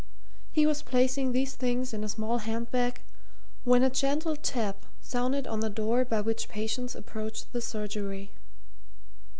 He 0.51 0.65
was 0.65 0.81
placing 0.81 1.31
these 1.31 1.55
things 1.55 1.93
in 1.93 2.03
a 2.03 2.09
small 2.09 2.39
hand 2.39 2.71
bag 2.71 3.01
when 3.65 3.83
a 3.83 3.89
gentle 3.91 4.35
tap 4.35 4.87
sounded 4.99 5.45
on 5.45 5.59
the 5.59 5.69
door 5.69 6.03
by 6.05 6.21
which 6.21 6.49
patients 6.49 6.95
approached 6.95 7.53
the 7.53 7.61
surgery. 7.61 8.31